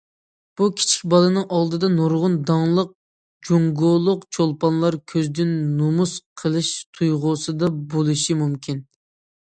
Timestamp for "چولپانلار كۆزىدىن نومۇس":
4.39-6.19